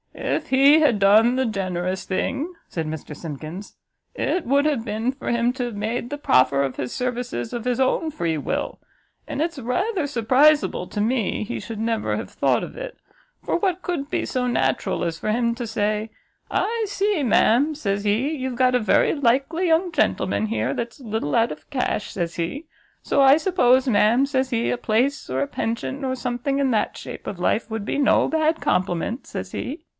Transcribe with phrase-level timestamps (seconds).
[0.15, 3.75] "If he had done the generous thing," said Mr Simkins,
[4.15, 7.65] "it would have been for him to have made the proffer of his services of
[7.65, 8.79] his own free will;
[9.27, 12.97] and it's rather surpriseable to me he should never have thought of it;
[13.43, 16.09] for what could be so natural as for him to say,
[16.49, 21.03] I see, ma'am, says he, you've got a very likely young gentleman here, that's a
[21.03, 22.65] little out of cash, says he,
[23.03, 26.97] so I suppose, ma'am, says he, a place, or a pension, or something in that
[26.97, 29.85] shape of life, would be no bad compliment, says he."